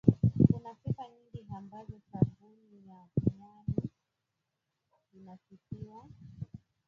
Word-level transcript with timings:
Kuna 0.51 0.75
sifa 0.83 1.03
nyingi 1.07 1.45
ambazo 1.57 1.99
sabuni 2.11 2.87
ya 2.89 3.05
mwani 3.37 3.89
inasifiwa 5.13 6.07